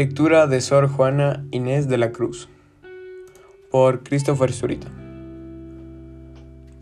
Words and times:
Lectura 0.00 0.46
de 0.46 0.62
Sor 0.62 0.88
Juana 0.88 1.44
Inés 1.50 1.86
de 1.86 1.98
la 1.98 2.10
Cruz 2.10 2.48
por 3.70 4.02
Christopher 4.02 4.50
Zurita. 4.50 4.88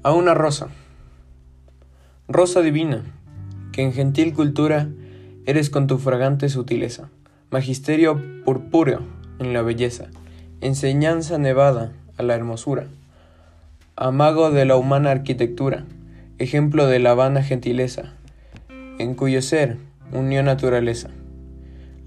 A 0.04 0.12
una 0.12 0.34
rosa. 0.34 0.68
Rosa 2.28 2.60
divina, 2.60 3.02
que 3.72 3.82
en 3.82 3.92
gentil 3.92 4.34
cultura 4.34 4.88
eres 5.46 5.68
con 5.68 5.88
tu 5.88 5.98
fragante 5.98 6.48
sutileza, 6.48 7.10
magisterio 7.50 8.22
purpúreo 8.44 9.00
en 9.40 9.52
la 9.52 9.62
belleza, 9.62 10.04
enseñanza 10.60 11.38
nevada 11.38 11.90
a 12.18 12.22
la 12.22 12.36
hermosura, 12.36 12.86
amago 13.96 14.52
de 14.52 14.64
la 14.64 14.76
humana 14.76 15.10
arquitectura, 15.10 15.86
ejemplo 16.38 16.86
de 16.86 17.00
la 17.00 17.14
vana 17.14 17.42
gentileza, 17.42 18.12
en 19.00 19.16
cuyo 19.16 19.42
ser 19.42 19.76
unió 20.12 20.44
naturaleza, 20.44 21.10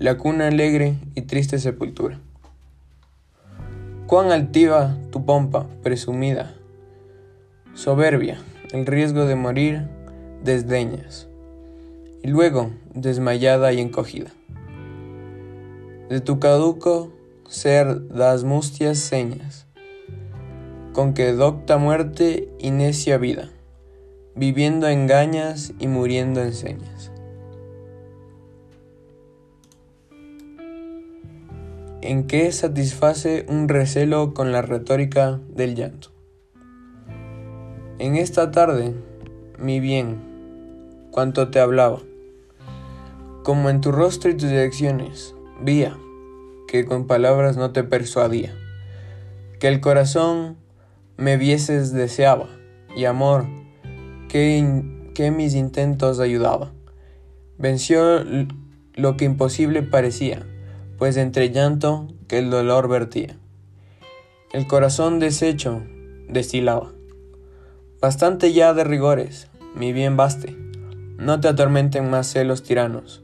la 0.02 0.18
cuna 0.18 0.48
alegre 0.48 0.96
y 1.14 1.22
triste 1.22 1.60
sepultura. 1.60 2.20
Cuán 4.08 4.32
altiva 4.32 4.98
tu 5.12 5.26
pompa, 5.26 5.68
presumida, 5.84 6.56
soberbia, 7.76 8.40
el 8.72 8.88
riesgo 8.88 9.28
de 9.28 9.36
morir 9.36 9.88
desdeñas, 10.44 11.28
y 12.24 12.30
luego 12.30 12.72
desmayada 12.96 13.74
y 13.74 13.80
encogida. 13.80 14.32
De 16.10 16.20
tu 16.20 16.40
caduco 16.40 17.14
ser 17.48 18.08
das 18.08 18.44
mustias 18.44 18.98
señas, 18.98 19.68
con 20.94 21.14
que 21.14 21.32
docta 21.34 21.78
muerte 21.78 22.50
y 22.58 22.72
necia 22.72 23.20
vida, 23.20 23.52
viviendo 24.36 24.88
engañas 24.88 25.74
y 25.78 25.86
muriendo 25.86 26.42
enseñas. 26.42 27.12
En 32.02 32.26
qué 32.26 32.52
satisface 32.52 33.46
un 33.48 33.70
recelo 33.70 34.34
con 34.34 34.52
la 34.52 34.62
retórica 34.62 35.40
del 35.50 35.76
llanto. 35.76 36.10
En 38.00 38.16
esta 38.16 38.52
tarde, 38.52 38.96
mi 39.60 39.80
bien, 39.80 40.20
cuanto 41.12 41.50
te 41.50 41.60
hablaba, 41.60 42.00
como 43.44 43.70
en 43.70 43.82
tu 43.82 43.92
rostro 43.92 44.32
y 44.32 44.36
tus 44.36 44.50
direcciones, 44.50 45.36
vía 45.62 45.96
que 46.68 46.86
con 46.86 47.06
palabras 47.06 47.58
no 47.58 47.72
te 47.72 47.84
persuadía, 47.84 48.56
que 49.60 49.68
el 49.68 49.82
corazón 49.82 50.58
me 51.18 51.38
vieses 51.38 51.92
deseaba, 51.92 52.48
y 52.96 53.06
amor, 53.06 53.46
que, 54.30 54.84
que 55.14 55.32
mis 55.32 55.54
intentos 55.54 56.20
ayudaba. 56.20 56.72
Venció 57.58 58.24
lo 58.96 59.18
que 59.18 59.26
imposible 59.26 59.84
parecía, 59.84 60.48
pues 61.02 61.18
entre 61.18 61.50
llanto 61.50 62.10
que 62.28 62.38
el 62.38 62.52
dolor 62.52 62.88
vertía. 62.88 63.36
El 64.54 64.68
corazón 64.68 65.18
deshecho 65.18 65.82
destilaba. 66.30 66.92
Bastante 68.00 68.54
ya 68.54 68.76
de 68.76 68.84
rigores, 68.84 69.48
mi 69.74 69.94
bien 69.94 70.16
baste, 70.16 70.56
no 71.18 71.40
te 71.40 71.48
atormenten 71.48 72.12
más 72.12 72.28
celos 72.28 72.62
tiranos, 72.62 73.24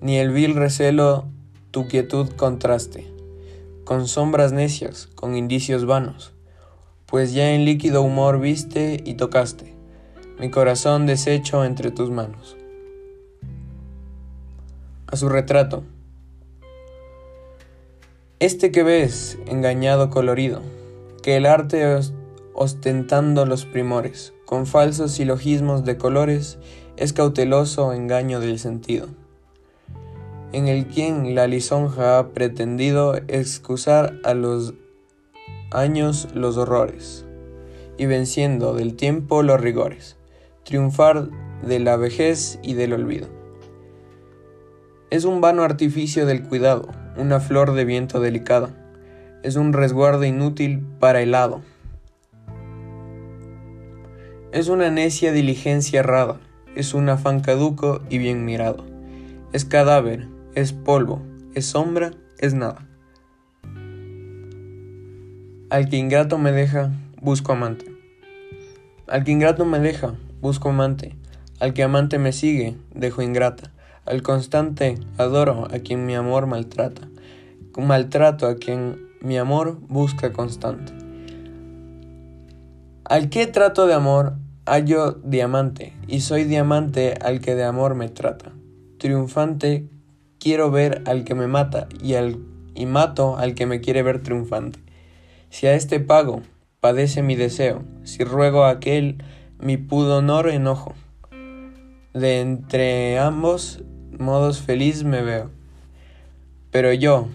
ni 0.00 0.18
el 0.18 0.30
vil 0.30 0.54
recelo 0.54 1.24
tu 1.72 1.88
quietud 1.88 2.28
contraste, 2.36 3.12
con 3.82 4.06
sombras 4.06 4.52
necias, 4.52 5.08
con 5.08 5.34
indicios 5.34 5.86
vanos, 5.86 6.32
pues 7.06 7.32
ya 7.32 7.50
en 7.50 7.64
líquido 7.64 8.02
humor 8.02 8.38
viste 8.38 9.02
y 9.04 9.14
tocaste, 9.14 9.74
mi 10.38 10.48
corazón 10.48 11.06
deshecho 11.06 11.64
entre 11.64 11.90
tus 11.90 12.08
manos. 12.08 12.56
A 15.08 15.16
su 15.16 15.28
retrato, 15.28 15.82
este 18.40 18.72
que 18.72 18.82
ves, 18.82 19.38
engañado 19.46 20.08
colorido, 20.08 20.62
que 21.22 21.36
el 21.36 21.44
arte 21.44 22.00
ostentando 22.54 23.44
los 23.44 23.66
primores, 23.66 24.32
con 24.46 24.66
falsos 24.66 25.12
silogismos 25.12 25.84
de 25.84 25.98
colores, 25.98 26.58
es 26.96 27.12
cauteloso 27.12 27.92
engaño 27.92 28.40
del 28.40 28.58
sentido, 28.58 29.08
en 30.52 30.68
el 30.68 30.86
quien 30.86 31.34
la 31.34 31.46
lisonja 31.48 32.18
ha 32.18 32.28
pretendido 32.28 33.14
excusar 33.28 34.18
a 34.24 34.32
los 34.32 34.72
años 35.70 36.26
los 36.32 36.56
horrores, 36.56 37.26
y 37.98 38.06
venciendo 38.06 38.72
del 38.72 38.96
tiempo 38.96 39.42
los 39.42 39.60
rigores, 39.60 40.16
triunfar 40.64 41.28
de 41.60 41.78
la 41.78 41.96
vejez 41.96 42.58
y 42.62 42.72
del 42.72 42.94
olvido. 42.94 43.39
Es 45.10 45.24
un 45.24 45.40
vano 45.40 45.64
artificio 45.64 46.24
del 46.24 46.44
cuidado, 46.44 46.88
una 47.16 47.40
flor 47.40 47.72
de 47.72 47.84
viento 47.84 48.20
delicada. 48.20 48.70
Es 49.42 49.56
un 49.56 49.72
resguardo 49.72 50.22
inútil 50.22 50.86
para 51.00 51.20
el 51.20 51.34
hado. 51.34 51.62
Es 54.52 54.68
una 54.68 54.88
necia 54.88 55.32
diligencia 55.32 55.98
errada, 55.98 56.38
es 56.76 56.94
un 56.94 57.08
afán 57.08 57.40
caduco 57.40 58.02
y 58.08 58.18
bien 58.18 58.44
mirado. 58.44 58.86
Es 59.52 59.64
cadáver, 59.64 60.28
es 60.54 60.72
polvo, 60.72 61.20
es 61.56 61.66
sombra, 61.66 62.12
es 62.38 62.54
nada. 62.54 62.86
Al 65.70 65.88
que 65.88 65.96
ingrato 65.96 66.38
me 66.38 66.52
deja, 66.52 66.92
busco 67.20 67.50
amante. 67.50 67.86
Al 69.08 69.24
que 69.24 69.32
ingrato 69.32 69.64
me 69.64 69.80
deja, 69.80 70.14
busco 70.40 70.68
amante. 70.68 71.16
Al 71.58 71.74
que 71.74 71.82
amante 71.82 72.20
me 72.20 72.32
sigue, 72.32 72.76
dejo 72.94 73.22
ingrata. 73.22 73.72
Al 74.10 74.22
constante 74.22 74.98
adoro 75.18 75.68
a 75.70 75.78
quien 75.78 76.04
mi 76.04 76.16
amor 76.16 76.48
maltrata, 76.48 77.08
maltrato 77.78 78.48
a 78.48 78.56
quien 78.56 79.08
mi 79.20 79.38
amor 79.38 79.78
busca 79.82 80.32
constante. 80.32 80.92
Al 83.04 83.30
que 83.30 83.46
trato 83.46 83.86
de 83.86 83.94
amor 83.94 84.34
hallo 84.66 85.12
diamante, 85.12 85.92
y 86.08 86.22
soy 86.22 86.42
diamante 86.42 87.14
al 87.22 87.40
que 87.40 87.54
de 87.54 87.62
amor 87.62 87.94
me 87.94 88.08
trata. 88.08 88.50
Triunfante 88.98 89.88
quiero 90.40 90.72
ver 90.72 91.04
al 91.06 91.22
que 91.22 91.36
me 91.36 91.46
mata, 91.46 91.86
y, 92.02 92.14
al, 92.14 92.40
y 92.74 92.86
mato 92.86 93.38
al 93.38 93.54
que 93.54 93.66
me 93.66 93.80
quiere 93.80 94.02
ver 94.02 94.24
triunfante. 94.24 94.80
Si 95.50 95.68
a 95.68 95.74
este 95.74 96.00
pago 96.00 96.42
padece 96.80 97.22
mi 97.22 97.36
deseo, 97.36 97.84
si 98.02 98.24
ruego 98.24 98.64
a 98.64 98.70
aquel 98.70 99.22
mi 99.60 99.76
pudonor 99.76 100.48
enojo, 100.48 100.94
de 102.12 102.40
entre 102.40 103.16
ambos 103.20 103.84
modos 104.18 104.60
feliz 104.60 105.04
me 105.04 105.22
veo. 105.22 105.50
Pero 106.70 106.92
yo, 106.92 107.28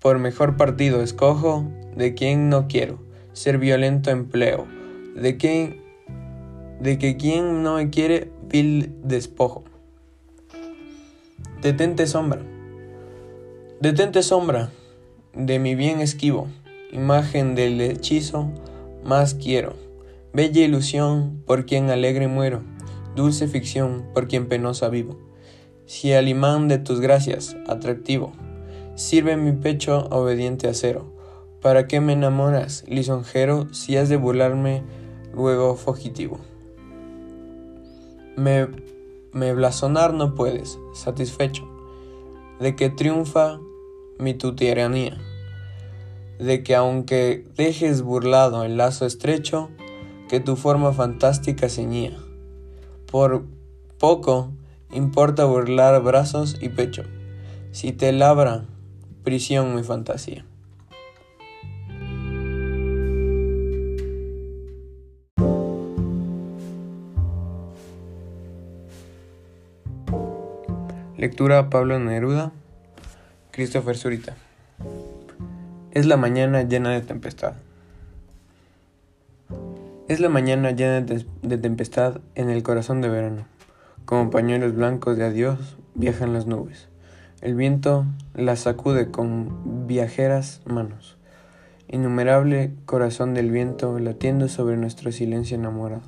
por 0.00 0.18
mejor 0.18 0.56
partido 0.56 1.02
escojo, 1.02 1.64
de 1.96 2.14
quien 2.14 2.48
no 2.48 2.68
quiero, 2.68 2.98
ser 3.32 3.58
violento 3.58 4.10
empleo, 4.10 4.66
de 5.16 5.36
quien, 5.36 5.80
de 6.80 6.98
que 6.98 7.16
quien 7.16 7.62
no 7.62 7.76
me 7.76 7.90
quiere, 7.90 8.30
vil 8.48 8.92
despojo. 9.04 9.64
Detente 11.62 12.06
sombra, 12.06 12.42
detente 13.80 14.22
sombra, 14.22 14.70
de 15.34 15.58
mi 15.58 15.74
bien 15.74 16.00
esquivo, 16.00 16.48
imagen 16.90 17.54
del 17.54 17.80
hechizo 17.80 18.50
más 19.04 19.34
quiero, 19.34 19.74
bella 20.32 20.62
ilusión 20.62 21.42
por 21.46 21.66
quien 21.66 21.90
alegre 21.90 22.26
muero, 22.28 22.62
dulce 23.14 23.46
ficción 23.46 24.06
por 24.14 24.26
quien 24.26 24.48
penosa 24.48 24.88
vivo 24.88 25.29
si 25.90 26.12
al 26.12 26.28
imán 26.28 26.68
de 26.68 26.78
tus 26.78 27.00
gracias, 27.00 27.56
atractivo, 27.66 28.30
sirve 28.94 29.36
mi 29.36 29.50
pecho 29.50 30.06
obediente 30.12 30.68
acero. 30.68 31.12
¿Para 31.60 31.88
qué 31.88 32.00
me 32.00 32.12
enamoras, 32.12 32.84
lisonjero, 32.86 33.66
si 33.74 33.96
has 33.96 34.08
de 34.08 34.16
burlarme 34.16 34.84
luego 35.34 35.74
fugitivo? 35.74 36.38
Me, 38.36 38.68
me 39.32 39.52
blasonar 39.52 40.14
no 40.14 40.36
puedes, 40.36 40.78
satisfecho, 40.94 41.68
de 42.60 42.76
que 42.76 42.88
triunfa 42.88 43.58
mi 44.20 44.34
tu 44.34 44.54
tiranía, 44.54 45.18
de 46.38 46.62
que 46.62 46.76
aunque 46.76 47.44
dejes 47.56 48.02
burlado 48.02 48.62
el 48.62 48.76
lazo 48.76 49.06
estrecho, 49.06 49.70
que 50.28 50.38
tu 50.38 50.54
forma 50.54 50.92
fantástica 50.92 51.68
ceñía. 51.68 52.16
Por 53.10 53.42
poco 53.98 54.52
importa 54.92 55.44
burlar 55.44 56.02
brazos 56.02 56.56
y 56.60 56.68
pecho, 56.68 57.04
si 57.72 57.92
te 57.92 58.12
labra 58.12 58.64
prisión 59.22 59.74
mi 59.74 59.82
fantasía. 59.82 60.44
Lectura 71.16 71.68
Pablo 71.68 71.98
Neruda, 71.98 72.50
Christopher 73.50 73.94
Zurita. 73.96 74.36
Es 75.90 76.06
la 76.06 76.16
mañana 76.16 76.62
llena 76.62 76.90
de 76.90 77.02
tempestad. 77.02 77.52
Es 80.08 80.18
la 80.20 80.30
mañana 80.30 80.70
llena 80.70 81.02
de 81.02 81.58
tempestad 81.58 82.22
en 82.34 82.48
el 82.48 82.62
corazón 82.62 83.02
de 83.02 83.10
verano. 83.10 83.59
Como 84.10 84.28
pañuelos 84.28 84.74
blancos 84.74 85.16
de 85.16 85.24
adiós 85.24 85.76
viajan 85.94 86.32
las 86.32 86.48
nubes. 86.48 86.88
El 87.42 87.54
viento 87.54 88.06
la 88.34 88.56
sacude 88.56 89.12
con 89.12 89.86
viajeras 89.86 90.62
manos. 90.64 91.16
Innumerable 91.86 92.72
corazón 92.86 93.34
del 93.34 93.52
viento 93.52 94.00
latiendo 94.00 94.48
sobre 94.48 94.76
nuestro 94.76 95.12
silencio 95.12 95.56
enamorado. 95.56 96.02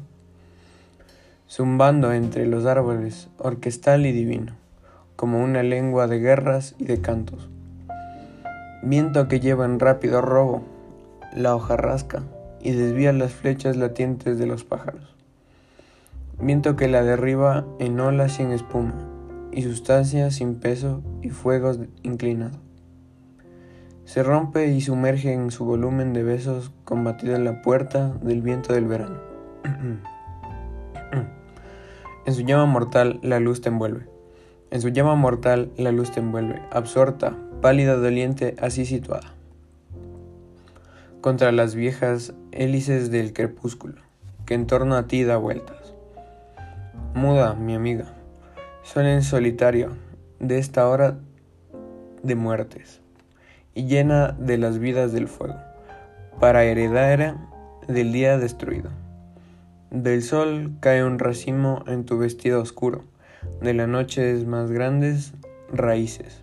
Zumbando 1.48 2.12
entre 2.12 2.44
los 2.46 2.66
árboles, 2.66 3.28
orquestal 3.38 4.04
y 4.04 4.10
divino, 4.10 4.56
como 5.14 5.40
una 5.40 5.62
lengua 5.62 6.08
de 6.08 6.18
guerras 6.18 6.74
y 6.78 6.86
de 6.86 7.00
cantos. 7.00 7.50
Viento 8.82 9.28
que 9.28 9.38
lleva 9.38 9.64
en 9.64 9.78
rápido 9.78 10.20
robo 10.22 10.64
la 11.36 11.54
hoja 11.54 11.76
rasca 11.76 12.24
y 12.60 12.72
desvía 12.72 13.12
las 13.12 13.30
flechas 13.32 13.76
latientes 13.76 14.40
de 14.40 14.46
los 14.46 14.64
pájaros. 14.64 15.11
Viento 16.42 16.74
que 16.74 16.88
la 16.88 17.04
derriba 17.04 17.64
en 17.78 18.00
olas 18.00 18.32
sin 18.32 18.50
espuma 18.50 18.94
y 19.52 19.62
sustancia 19.62 20.32
sin 20.32 20.56
peso 20.56 21.00
y 21.22 21.30
fuegos 21.30 21.78
inclinado. 22.02 22.58
Se 24.06 24.24
rompe 24.24 24.66
y 24.66 24.80
sumerge 24.80 25.32
en 25.32 25.52
su 25.52 25.64
volumen 25.64 26.12
de 26.12 26.24
besos 26.24 26.72
combatida 26.84 27.36
en 27.36 27.44
la 27.44 27.62
puerta 27.62 28.08
del 28.22 28.42
viento 28.42 28.72
del 28.72 28.86
verano. 28.86 29.20
en 32.26 32.34
su 32.34 32.42
llama 32.42 32.66
mortal 32.66 33.20
la 33.22 33.38
luz 33.38 33.60
te 33.60 33.68
envuelve. 33.68 34.08
En 34.72 34.80
su 34.80 34.88
llama 34.88 35.14
mortal 35.14 35.70
la 35.76 35.92
luz 35.92 36.10
te 36.10 36.18
envuelve, 36.18 36.60
absorta, 36.72 37.38
pálida, 37.60 37.94
doliente, 37.94 38.56
así 38.60 38.84
situada. 38.84 39.32
Contra 41.20 41.52
las 41.52 41.76
viejas 41.76 42.34
hélices 42.50 43.12
del 43.12 43.32
crepúsculo, 43.32 44.02
que 44.44 44.54
en 44.54 44.66
torno 44.66 44.96
a 44.96 45.06
ti 45.06 45.22
da 45.22 45.36
vueltas. 45.36 45.81
Muda, 47.14 47.52
mi 47.54 47.74
amiga, 47.74 48.06
son 48.82 49.04
en 49.04 49.22
solitario 49.22 49.90
de 50.40 50.56
esta 50.56 50.88
hora 50.88 51.18
de 52.22 52.34
muertes 52.34 53.02
y 53.74 53.84
llena 53.84 54.32
de 54.32 54.56
las 54.56 54.78
vidas 54.78 55.12
del 55.12 55.28
fuego, 55.28 55.56
para 56.40 56.64
heredera 56.64 57.36
del 57.86 58.12
día 58.12 58.38
destruido. 58.38 58.88
Del 59.90 60.22
sol 60.22 60.72
cae 60.80 61.04
un 61.04 61.18
racimo 61.18 61.84
en 61.86 62.06
tu 62.06 62.16
vestido 62.16 62.62
oscuro, 62.62 63.04
de 63.60 63.74
la 63.74 63.86
noche 63.86 64.34
más 64.46 64.70
grandes 64.70 65.34
raíces. 65.70 66.42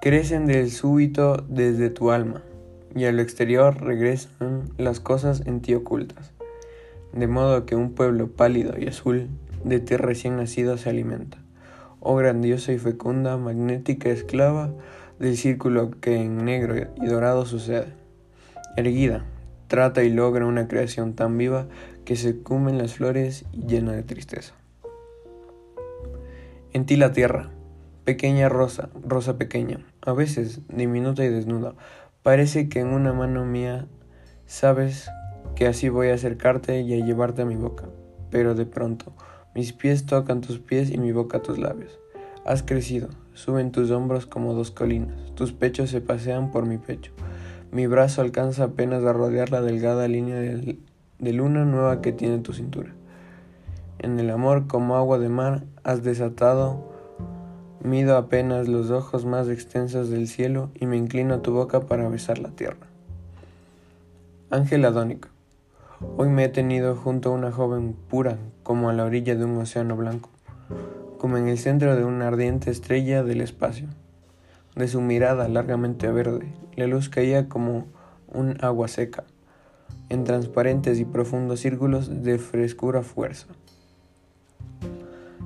Crecen 0.00 0.46
del 0.46 0.70
súbito 0.70 1.44
desde 1.48 1.90
tu 1.90 2.12
alma, 2.12 2.40
y 2.94 3.04
al 3.04 3.20
exterior 3.20 3.78
regresan 3.78 4.70
las 4.78 5.00
cosas 5.00 5.42
en 5.44 5.60
ti 5.60 5.74
ocultas, 5.74 6.31
de 7.12 7.26
modo 7.26 7.66
que 7.66 7.76
un 7.76 7.92
pueblo 7.92 8.28
pálido 8.28 8.74
y 8.78 8.88
azul 8.88 9.28
de 9.64 9.80
ti 9.80 9.96
recién 9.96 10.36
nacido 10.36 10.76
se 10.78 10.90
alimenta. 10.90 11.38
Oh 12.00 12.16
grandiosa 12.16 12.72
y 12.72 12.78
fecunda, 12.78 13.36
magnética 13.36 14.08
esclava 14.08 14.72
del 15.18 15.36
círculo 15.36 15.90
que 16.00 16.16
en 16.16 16.44
negro 16.44 16.74
y 16.96 17.06
dorado 17.06 17.46
sucede. 17.46 17.94
Erguida, 18.76 19.24
trata 19.68 20.02
y 20.02 20.10
logra 20.10 20.46
una 20.46 20.66
creación 20.66 21.14
tan 21.14 21.38
viva 21.38 21.68
que 22.04 22.16
se 22.16 22.38
cumen 22.38 22.78
las 22.78 22.94
flores 22.94 23.44
y 23.52 23.66
llena 23.66 23.92
de 23.92 24.02
tristeza. 24.02 24.54
En 26.72 26.86
ti 26.86 26.96
la 26.96 27.12
tierra, 27.12 27.50
pequeña 28.04 28.48
rosa, 28.48 28.88
rosa 29.06 29.36
pequeña, 29.36 29.86
a 30.00 30.12
veces 30.12 30.60
diminuta 30.68 31.24
y 31.24 31.28
desnuda, 31.28 31.74
parece 32.22 32.68
que 32.68 32.80
en 32.80 32.88
una 32.88 33.12
mano 33.12 33.44
mía 33.44 33.86
sabes 34.46 35.08
que 35.54 35.66
así 35.66 35.88
voy 35.88 36.08
a 36.08 36.14
acercarte 36.14 36.80
y 36.80 36.94
a 36.94 37.04
llevarte 37.04 37.42
a 37.42 37.46
mi 37.46 37.56
boca, 37.56 37.84
pero 38.30 38.54
de 38.54 38.66
pronto 38.66 39.12
mis 39.54 39.74
pies 39.74 40.06
tocan 40.06 40.40
tus 40.40 40.58
pies 40.58 40.90
y 40.90 40.98
mi 40.98 41.12
boca 41.12 41.42
tus 41.42 41.58
labios. 41.58 41.98
Has 42.44 42.62
crecido, 42.62 43.08
suben 43.34 43.70
tus 43.70 43.90
hombros 43.90 44.26
como 44.26 44.54
dos 44.54 44.70
colinas, 44.70 45.34
tus 45.34 45.52
pechos 45.52 45.90
se 45.90 46.00
pasean 46.00 46.50
por 46.50 46.64
mi 46.64 46.78
pecho. 46.78 47.12
Mi 47.70 47.86
brazo 47.86 48.22
alcanza 48.22 48.64
apenas 48.64 49.04
a 49.04 49.12
rodear 49.12 49.50
la 49.50 49.60
delgada 49.60 50.08
línea 50.08 50.36
de, 50.36 50.78
luna 51.32 51.64
nueva 51.64 52.00
que 52.00 52.12
tiene 52.12 52.38
tu 52.38 52.52
cintura. 52.52 52.92
En 53.98 54.18
el 54.18 54.30
amor 54.30 54.66
como 54.66 54.96
agua 54.96 55.18
de 55.18 55.28
mar 55.28 55.64
has 55.84 56.02
desatado, 56.02 56.90
mido 57.82 58.16
apenas 58.16 58.68
los 58.68 58.90
ojos 58.90 59.24
más 59.24 59.48
extensos 59.48 60.08
del 60.08 60.28
cielo 60.28 60.70
y 60.74 60.86
me 60.86 60.96
inclino 60.96 61.34
a 61.34 61.42
tu 61.42 61.52
boca 61.52 61.80
para 61.80 62.08
besar 62.08 62.38
la 62.38 62.50
tierra. 62.50 62.86
Ángel 64.50 64.84
Adónico. 64.84 65.28
Hoy 66.16 66.28
me 66.28 66.44
he 66.44 66.48
tenido 66.48 66.94
junto 66.94 67.30
a 67.30 67.32
una 67.32 67.50
joven 67.50 67.94
pura 68.08 68.38
como 68.62 68.90
a 68.90 68.92
la 68.92 69.04
orilla 69.04 69.34
de 69.34 69.44
un 69.44 69.56
océano 69.56 69.96
blanco, 69.96 70.30
como 71.18 71.36
en 71.36 71.48
el 71.48 71.58
centro 71.58 71.96
de 71.96 72.04
una 72.04 72.28
ardiente 72.28 72.70
estrella 72.70 73.22
del 73.22 73.40
espacio. 73.40 73.88
De 74.76 74.88
su 74.88 75.00
mirada 75.00 75.48
largamente 75.48 76.10
verde, 76.10 76.52
la 76.76 76.86
luz 76.86 77.08
caía 77.08 77.48
como 77.48 77.86
un 78.28 78.56
agua 78.60 78.88
seca, 78.88 79.24
en 80.08 80.24
transparentes 80.24 80.98
y 80.98 81.04
profundos 81.04 81.60
círculos 81.60 82.22
de 82.22 82.38
frescura 82.38 83.02
fuerza. 83.02 83.46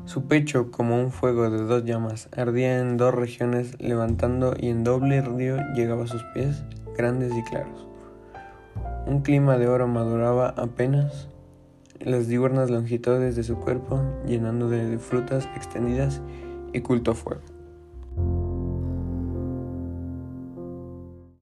Su 0.04 0.26
pecho, 0.26 0.70
como 0.70 1.00
un 1.00 1.10
fuego 1.10 1.50
de 1.50 1.62
dos 1.64 1.84
llamas, 1.84 2.28
ardía 2.36 2.78
en 2.78 2.96
dos 2.96 3.14
regiones, 3.14 3.80
levantando 3.80 4.54
y 4.58 4.68
en 4.68 4.84
doble 4.84 5.20
río 5.20 5.56
llegaba 5.74 6.04
a 6.04 6.08
sus 6.08 6.22
pies, 6.34 6.62
grandes 6.96 7.32
y 7.36 7.42
claros. 7.42 7.86
Un 9.06 9.20
clima 9.20 9.56
de 9.56 9.68
oro 9.68 9.86
maduraba 9.86 10.48
apenas 10.56 11.28
las 12.00 12.26
diurnas 12.26 12.70
longitudes 12.70 13.36
de 13.36 13.44
su 13.44 13.56
cuerpo, 13.56 14.02
llenando 14.26 14.68
de 14.68 14.98
frutas 14.98 15.48
extendidas 15.54 16.20
y 16.72 16.80
culto 16.80 17.14
fuego. 17.14 17.55